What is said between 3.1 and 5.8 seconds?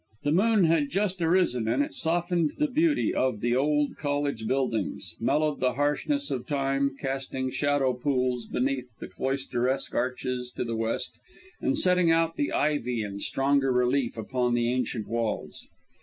of the old college buildings, mellowed the